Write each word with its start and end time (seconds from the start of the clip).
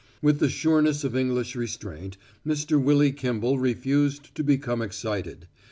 With 0.19 0.39
the 0.39 0.49
sureness 0.49 1.03
of 1.03 1.15
English 1.15 1.55
restraint, 1.55 2.17
Mr. 2.43 2.81
Willy 2.83 3.11
Kimball 3.11 3.59
refused 3.59 4.33
to 4.33 4.43
become 4.43 4.81
excited. 4.81 5.47